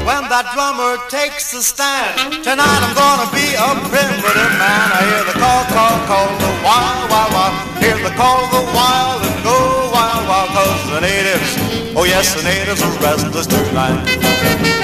When 0.06 0.28
that 0.30 0.50
drummer 0.54 0.98
takes 1.10 1.54
a 1.54 1.62
stand. 1.62 2.44
Tonight 2.44 2.82
I'm 2.82 2.94
gonna 2.94 3.30
be 3.34 3.54
a 3.56 3.70
primitive 3.90 4.54
man. 4.58 4.88
I 4.94 5.02
hear 5.10 5.24
the 5.30 5.38
call, 5.38 5.64
call, 5.74 5.96
call, 6.10 6.30
the 6.38 6.52
wild, 6.66 7.10
wild, 7.10 7.32
wild. 7.34 7.56
Hear 7.82 7.98
the 8.02 8.14
call 8.18 8.46
of 8.46 8.52
the 8.52 8.66
wild 8.74 9.22
and 9.26 9.38
go 9.44 9.58
wild, 9.94 10.24
wild. 10.30 10.50
Cause 10.54 10.82
the 10.92 11.02
natives, 11.02 11.50
oh 11.96 12.06
yes, 12.06 12.34
the 12.36 12.44
natives 12.44 12.82
are 12.82 12.96
restless 13.02 13.48
tonight. 13.48 14.81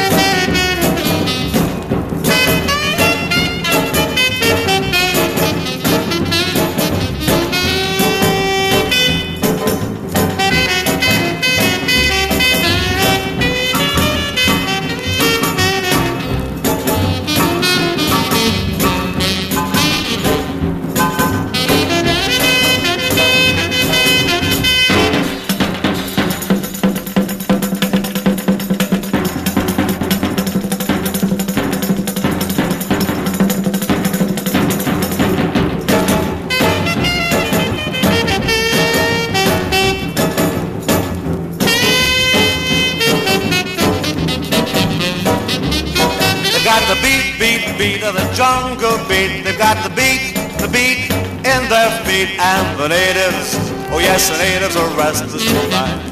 Got 46.68 46.84
the 46.92 47.00
beat, 47.00 47.40
beat, 47.40 47.64
beat 47.80 48.04
of 48.04 48.14
the 48.14 48.28
jungle 48.36 49.00
beat. 49.08 49.40
They've 49.40 49.58
got 49.58 49.80
the 49.88 49.94
beat, 49.96 50.36
the 50.60 50.68
beat 50.68 51.08
in 51.48 51.62
their 51.72 51.92
feet. 52.04 52.36
And 52.36 52.68
the 52.76 52.90
natives, 52.92 53.56
oh 53.88 54.04
yes, 54.04 54.28
the 54.28 54.36
natives 54.36 54.76
are 54.76 54.92
restless 55.00 55.48
tonight. 55.48 56.04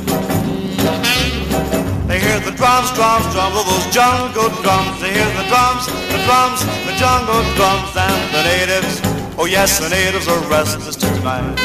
They 2.08 2.22
hear 2.24 2.40
the 2.40 2.56
drums, 2.56 2.88
drums, 2.96 3.28
drums, 3.36 3.52
all 3.60 3.68
those 3.68 3.92
jungle 3.92 4.48
drums. 4.64 4.96
They 5.04 5.12
hear 5.12 5.28
the 5.36 5.44
drums, 5.52 5.92
the 5.92 6.24
drums, 6.24 6.64
the 6.88 6.96
jungle 6.96 7.44
drums. 7.60 7.92
And 7.92 8.22
the 8.32 8.44
natives, 8.48 9.02
oh 9.36 9.52
yes, 9.52 9.84
the 9.84 9.90
natives 9.90 10.30
are 10.30 10.40
restless 10.48 10.96
tonight. 10.96 11.60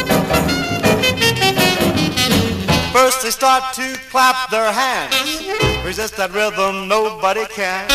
First 2.90 3.22
they 3.22 3.30
start 3.30 3.72
to 3.74 3.86
clap 4.10 4.50
their 4.50 4.72
hands. 4.72 5.69
Resist 5.84 6.16
that 6.18 6.30
rhythm, 6.36 6.88
nobody 6.88 7.48
can. 7.48 7.88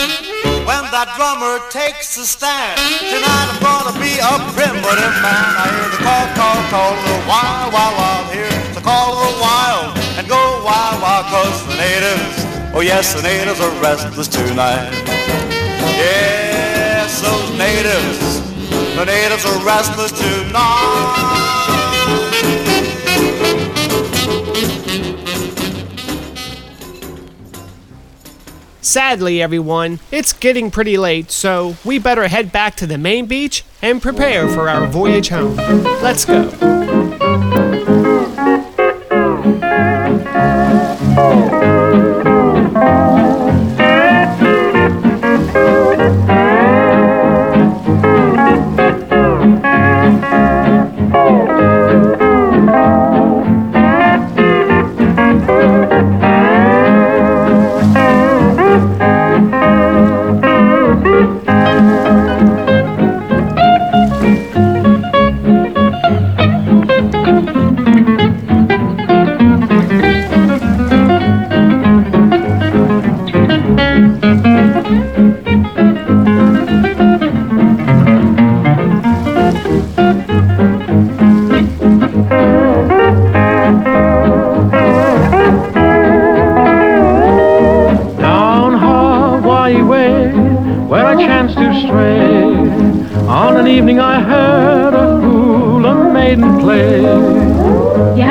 When 0.66 0.84
that 0.90 1.14
drummer 1.14 1.62
takes 1.70 2.18
a 2.18 2.26
stand, 2.26 2.82
tonight 2.98 3.48
I'm 3.54 3.62
gonna 3.62 3.96
be 4.02 4.18
a 4.18 4.34
primitive 4.58 5.16
man. 5.22 5.50
I 5.54 5.70
hear 5.70 5.90
the 5.94 6.02
call, 6.02 6.26
call, 6.34 6.60
call, 6.74 6.94
the 6.98 7.18
wild, 7.30 7.70
wild, 7.70 7.96
wild. 7.96 8.26
Hear 8.34 8.50
the 8.74 8.82
call 8.82 9.14
of 9.14 9.30
the 9.30 9.38
wild 9.38 9.96
and 10.18 10.28
go 10.28 10.42
wild, 10.66 10.98
wild, 11.00 11.26
cause 11.30 11.62
the 11.70 11.78
natives, 11.78 12.36
oh 12.74 12.82
yes, 12.82 13.14
the 13.14 13.22
natives 13.22 13.62
are 13.62 13.72
restless 13.80 14.28
tonight. 14.28 14.90
Yes, 15.96 17.22
those 17.22 17.54
natives, 17.54 18.42
the 18.98 19.06
natives 19.06 19.46
are 19.46 19.64
restless 19.64 20.12
tonight. 20.12 21.45
Sadly, 28.86 29.42
everyone, 29.42 30.00
it's 30.12 30.32
getting 30.32 30.70
pretty 30.70 30.96
late, 30.96 31.32
so 31.32 31.76
we 31.84 31.98
better 31.98 32.28
head 32.28 32.52
back 32.52 32.76
to 32.76 32.86
the 32.86 33.00
main 33.00 33.26
beach 33.26 33.64
and 33.82 34.00
prepare 34.00 34.48
for 34.48 34.70
our 34.70 34.86
voyage 34.86 35.30
home. 35.30 35.56
Let's 36.04 36.24
go. 36.24 36.52
Down 41.16 42.12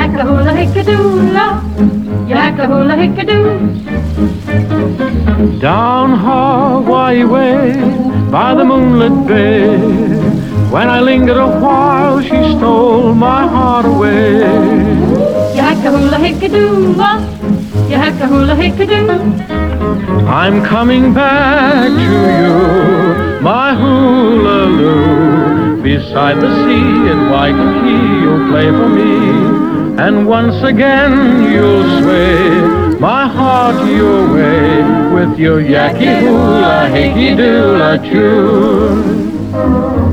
Yakka 0.05 0.23
hula 0.29 0.51
hickadoola, 0.57 1.43
yakka 2.31 2.65
hula 2.71 2.95
hickadoo. 2.99 3.53
Down 5.59 6.09
Hawaii 6.25 7.23
way, 7.23 7.73
by 8.29 8.53
the 8.53 8.63
moonlit 8.63 9.15
bay, 9.27 9.77
when 10.69 10.89
I 10.95 10.99
lingered 10.99 11.37
a 11.37 11.47
while, 11.59 12.21
she 12.21 12.37
stole 12.53 13.15
my 13.15 13.47
heart 13.47 13.87
away. 13.87 14.43
Yakka 15.59 15.89
hula 15.95 16.17
hickadoola, 16.25 17.09
yakka 17.89 18.27
hula 18.33 18.55
hickadoo. 18.61 19.17
I'm 20.29 20.61
coming 20.63 21.15
back 21.15 21.89
to 21.89 22.03
you, 22.43 22.57
my 23.41 23.73
hula-loo. 23.73 25.81
Beside 25.81 26.37
the 26.41 26.51
sea 26.63 27.09
in 27.11 27.19
Waikiki, 27.31 27.97
you'll 28.21 28.45
play 28.51 28.69
for 28.69 28.87
me. 28.99 29.74
And 29.97 30.27
once 30.27 30.61
again 30.61 31.51
you'll 31.51 32.01
sway 32.01 32.99
my 32.99 33.27
heart 33.27 33.87
your 33.89 34.33
way 34.33 34.83
with 35.13 35.39
your 35.39 35.61
yaki 35.61 36.19
hula, 36.19 36.89
hickey 36.89 37.35
doola 37.35 37.97
tune. 38.09 40.04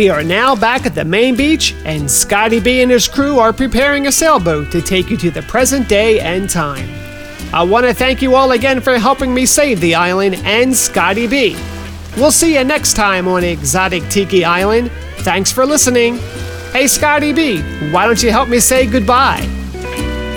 We 0.00 0.08
are 0.08 0.24
now 0.24 0.56
back 0.56 0.86
at 0.86 0.94
the 0.94 1.04
main 1.04 1.36
beach, 1.36 1.74
and 1.84 2.10
Scotty 2.10 2.58
B 2.58 2.80
and 2.80 2.90
his 2.90 3.06
crew 3.06 3.38
are 3.38 3.52
preparing 3.52 4.06
a 4.06 4.12
sailboat 4.12 4.72
to 4.72 4.80
take 4.80 5.10
you 5.10 5.18
to 5.18 5.30
the 5.30 5.42
present 5.42 5.90
day 5.90 6.20
and 6.20 6.48
time. 6.48 6.88
I 7.52 7.62
want 7.64 7.84
to 7.84 7.92
thank 7.92 8.22
you 8.22 8.34
all 8.34 8.52
again 8.52 8.80
for 8.80 8.96
helping 8.96 9.34
me 9.34 9.44
save 9.44 9.78
the 9.78 9.94
island 9.94 10.36
and 10.36 10.74
Scotty 10.74 11.26
B. 11.26 11.54
We'll 12.16 12.32
see 12.32 12.56
you 12.56 12.64
next 12.64 12.94
time 12.94 13.28
on 13.28 13.44
Exotic 13.44 14.08
Tiki 14.08 14.42
Island. 14.42 14.90
Thanks 15.18 15.52
for 15.52 15.66
listening. 15.66 16.16
Hey, 16.72 16.86
Scotty 16.86 17.34
B, 17.34 17.60
why 17.90 18.06
don't 18.06 18.22
you 18.22 18.30
help 18.30 18.48
me 18.48 18.58
say 18.58 18.86
goodbye? 18.86 19.46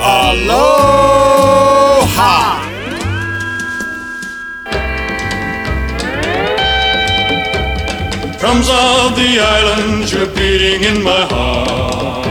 Aloha! 0.01 1.43
Drums 8.43 8.67
of 8.67 9.15
the 9.15 9.39
islands 9.39 10.11
you're 10.11 10.27
beating 10.35 10.83
in 10.83 11.01
my 11.01 11.25
heart. 11.31 12.25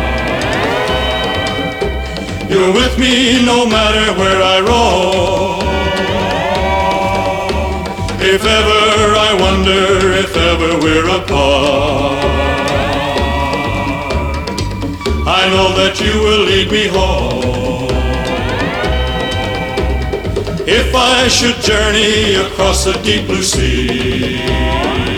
You're 2.50 2.70
with 2.74 2.98
me 2.98 3.42
no 3.42 3.64
matter 3.64 4.12
where 4.20 4.42
I 4.42 4.60
roam. 4.60 5.62
If 8.20 8.44
ever 8.44 9.16
I 9.28 9.32
wonder, 9.40 10.12
if 10.24 10.36
ever 10.36 10.78
we're 10.84 11.08
apart, 11.16 12.24
I 15.40 15.48
know 15.48 15.72
that 15.80 15.98
you 15.98 16.12
will 16.20 16.44
lead 16.44 16.70
me 16.70 16.88
home. 16.88 17.88
If 20.68 20.94
I 20.94 21.26
should 21.28 21.56
journey 21.62 22.34
across 22.34 22.84
the 22.84 22.92
deep 23.02 23.26
blue 23.26 23.42
sea. 23.42 25.11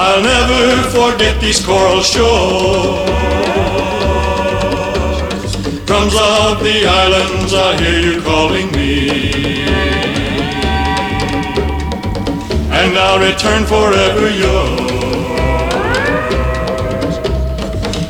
I'll 0.00 0.22
never 0.22 0.88
forget 0.90 1.40
these 1.40 1.58
coral 1.66 2.02
shores. 2.02 3.10
Drums 5.86 6.14
of 6.14 6.62
the 6.62 6.86
islands, 6.86 7.52
I 7.52 7.76
hear 7.82 7.98
you 8.06 8.22
calling 8.22 8.70
me. 8.70 9.08
And 12.78 12.96
I'll 12.96 13.18
return 13.18 13.66
forever 13.66 14.30
yours. 14.30 14.78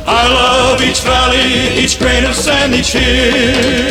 I 0.05 0.23
love 0.39 0.81
each 0.83 1.01
valley, 1.01 1.83
each 1.83 1.97
grain 1.97 2.23
of 2.25 2.35
sand, 2.35 2.75
each 2.75 2.91
hill. 2.91 3.89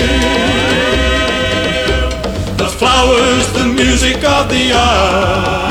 The 2.58 2.68
flowers, 2.78 3.52
the 3.54 3.64
music 3.64 4.22
of 4.22 4.48
the 4.48 4.72
isle. 4.72 5.67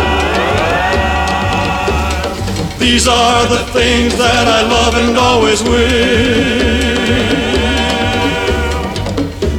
These 2.90 3.06
are 3.06 3.46
the 3.48 3.64
things 3.74 4.16
that 4.16 4.48
I 4.48 4.62
love 4.64 4.96
and 4.96 5.18
always 5.18 5.62
will. 5.62 5.72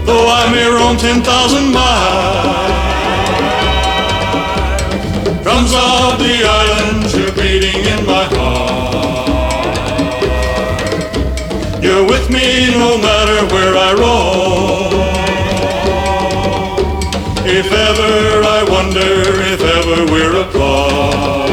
Though 0.06 0.28
I 0.32 0.48
may 0.50 0.64
roam 0.66 0.96
10,000 0.96 1.70
miles, 1.70 2.72
drums 5.44 5.72
of 5.76 6.18
the 6.24 6.40
islands 6.62 7.14
are 7.20 7.32
beating 7.36 7.84
in 7.84 8.06
my 8.06 8.24
heart. 8.32 9.28
You're 11.84 12.06
with 12.08 12.30
me 12.30 12.72
no 12.72 12.96
matter 12.96 13.44
where 13.52 13.76
I 13.76 13.92
roam. 13.92 15.04
If 17.44 17.70
ever 17.88 18.42
I 18.56 18.62
wonder, 18.72 19.12
if 19.52 19.60
ever 19.60 20.06
we're 20.10 20.40
apart. 20.48 21.47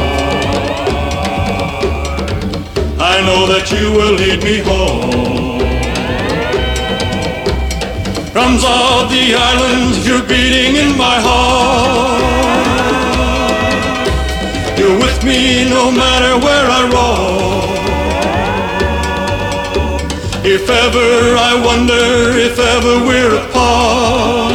Know 3.36 3.46
that 3.46 3.70
you 3.70 3.92
will 3.92 4.14
lead 4.22 4.40
me 4.42 4.56
home. 4.70 5.58
Drums 8.32 8.64
of 8.64 9.10
the 9.14 9.24
islands, 9.52 9.96
you're 10.06 10.26
beating 10.32 10.72
in 10.84 10.96
my 10.96 11.16
heart. 11.26 12.22
You're 14.78 14.98
with 15.04 15.18
me 15.22 15.68
no 15.68 15.84
matter 16.02 16.32
where 16.46 16.66
I 16.78 16.82
roam. 16.94 17.68
If 20.56 20.64
ever 20.84 21.10
I 21.50 21.52
wonder, 21.68 22.04
if 22.48 22.56
ever 22.74 22.94
we're 23.08 23.34
apart, 23.44 24.54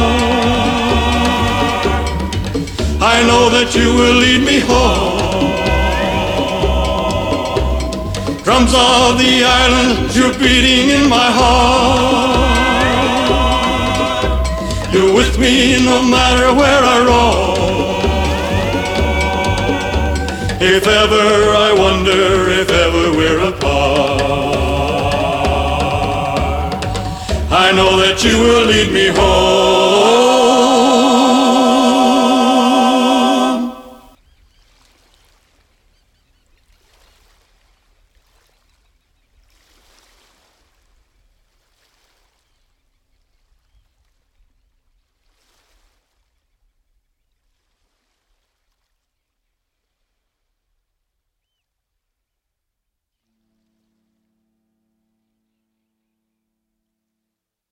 I 3.14 3.16
know 3.28 3.44
that 3.56 3.68
you 3.76 3.88
will 3.98 4.16
lead 4.24 4.42
me 4.50 4.58
home. 4.60 5.21
Drums 8.52 8.74
of 8.74 9.16
the 9.16 9.44
island, 9.44 10.14
you're 10.14 10.34
beating 10.34 10.90
in 10.90 11.08
my 11.08 11.30
heart. 11.40 12.36
You're 14.92 15.14
with 15.14 15.38
me 15.38 15.82
no 15.82 16.02
matter 16.02 16.52
where 16.60 16.82
I 16.94 16.98
roam. 17.08 18.04
If 20.60 20.86
ever 20.86 21.56
I 21.66 21.72
wonder, 21.84 22.50
if 22.60 22.68
ever 22.68 23.12
we're 23.16 23.40
apart, 23.48 24.22
I 27.50 27.72
know 27.72 27.96
that 28.02 28.22
you 28.22 28.38
will 28.38 28.66
lead 28.66 28.92
me 28.92 29.06
home. 29.16 30.41